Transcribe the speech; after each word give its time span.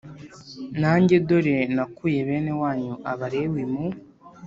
Nanjye 0.81 1.15
dore 1.27 1.57
nakuye 1.75 2.19
bene 2.27 2.51
wanyu 2.61 2.93
Abalewi 3.11 3.63
mu 3.71 3.85